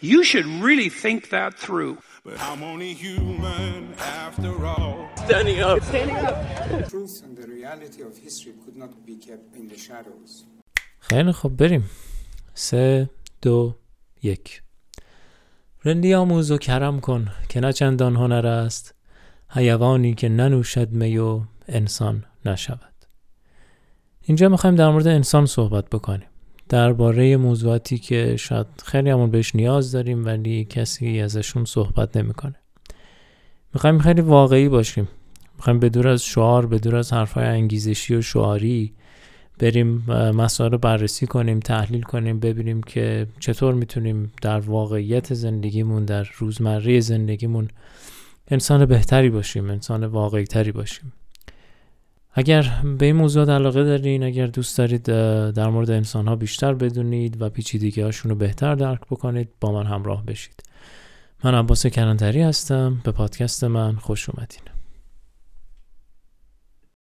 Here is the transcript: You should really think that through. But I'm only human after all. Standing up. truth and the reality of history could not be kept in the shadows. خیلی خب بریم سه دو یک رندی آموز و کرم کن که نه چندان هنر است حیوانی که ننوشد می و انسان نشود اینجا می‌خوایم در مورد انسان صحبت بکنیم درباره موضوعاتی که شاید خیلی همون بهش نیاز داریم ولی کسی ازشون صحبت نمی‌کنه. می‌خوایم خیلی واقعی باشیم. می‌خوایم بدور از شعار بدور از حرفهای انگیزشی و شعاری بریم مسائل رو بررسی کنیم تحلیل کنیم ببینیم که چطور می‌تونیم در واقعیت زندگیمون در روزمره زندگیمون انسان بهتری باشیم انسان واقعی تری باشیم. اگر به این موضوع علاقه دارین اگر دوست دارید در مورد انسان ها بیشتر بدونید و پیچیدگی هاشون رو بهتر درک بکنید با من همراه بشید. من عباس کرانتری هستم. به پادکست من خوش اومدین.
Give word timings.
You 0.00 0.22
should 0.22 0.46
really 0.46 0.88
think 0.88 1.30
that 1.30 1.54
through. 1.54 1.98
But 2.24 2.38
I'm 2.40 2.62
only 2.62 2.92
human 2.94 3.94
after 4.24 4.54
all. 4.64 5.08
Standing 5.26 5.60
up. 5.60 5.78
truth 6.88 7.22
and 7.24 7.36
the 7.36 7.48
reality 7.48 8.02
of 8.02 8.16
history 8.16 8.52
could 8.64 8.76
not 8.76 8.92
be 9.04 9.16
kept 9.16 9.56
in 9.56 9.68
the 9.68 9.76
shadows. 9.76 10.44
خیلی 11.00 11.32
خب 11.32 11.48
بریم 11.48 11.90
سه 12.54 13.10
دو 13.42 13.76
یک 14.22 14.62
رندی 15.84 16.14
آموز 16.14 16.50
و 16.50 16.58
کرم 16.58 17.00
کن 17.00 17.28
که 17.48 17.60
نه 17.60 17.72
چندان 17.72 18.16
هنر 18.16 18.46
است 18.46 18.94
حیوانی 19.48 20.14
که 20.14 20.28
ننوشد 20.28 20.90
می 20.90 21.18
و 21.18 21.40
انسان 21.68 22.24
نشود 22.44 22.94
اینجا 24.22 24.48
می‌خوایم 24.48 24.76
در 24.76 24.90
مورد 24.90 25.06
انسان 25.06 25.46
صحبت 25.46 25.90
بکنیم 25.90 26.28
درباره 26.68 27.36
موضوعاتی 27.36 27.98
که 27.98 28.36
شاید 28.36 28.66
خیلی 28.84 29.10
همون 29.10 29.30
بهش 29.30 29.54
نیاز 29.54 29.92
داریم 29.92 30.24
ولی 30.24 30.64
کسی 30.64 31.20
ازشون 31.20 31.64
صحبت 31.64 32.16
نمی‌کنه. 32.16 32.54
می‌خوایم 33.74 33.98
خیلی 33.98 34.20
واقعی 34.20 34.68
باشیم. 34.68 35.08
می‌خوایم 35.56 35.80
بدور 35.80 36.08
از 36.08 36.24
شعار 36.24 36.66
بدور 36.66 36.96
از 36.96 37.12
حرفهای 37.12 37.46
انگیزشی 37.46 38.14
و 38.14 38.22
شعاری 38.22 38.92
بریم 39.58 40.04
مسائل 40.34 40.70
رو 40.70 40.78
بررسی 40.78 41.26
کنیم 41.26 41.60
تحلیل 41.60 42.02
کنیم 42.02 42.40
ببینیم 42.40 42.82
که 42.82 43.26
چطور 43.40 43.74
می‌تونیم 43.74 44.32
در 44.42 44.60
واقعیت 44.60 45.34
زندگیمون 45.34 46.04
در 46.04 46.28
روزمره 46.38 47.00
زندگیمون 47.00 47.68
انسان 48.50 48.86
بهتری 48.86 49.30
باشیم 49.30 49.70
انسان 49.70 50.04
واقعی 50.04 50.44
تری 50.44 50.72
باشیم. 50.72 51.12
اگر 52.32 52.82
به 52.98 53.06
این 53.06 53.16
موضوع 53.16 53.54
علاقه 53.54 53.84
دارین 53.84 54.22
اگر 54.22 54.46
دوست 54.46 54.78
دارید 54.78 55.02
در 55.52 55.68
مورد 55.68 55.90
انسان 55.90 56.28
ها 56.28 56.36
بیشتر 56.36 56.74
بدونید 56.74 57.42
و 57.42 57.48
پیچیدگی 57.48 58.00
هاشون 58.00 58.30
رو 58.30 58.36
بهتر 58.36 58.74
درک 58.74 59.00
بکنید 59.00 59.48
با 59.60 59.72
من 59.72 59.86
همراه 59.86 60.24
بشید. 60.26 60.62
من 61.44 61.54
عباس 61.54 61.86
کرانتری 61.86 62.42
هستم. 62.42 63.00
به 63.04 63.12
پادکست 63.12 63.64
من 63.64 63.96
خوش 63.96 64.30
اومدین. 64.30 64.77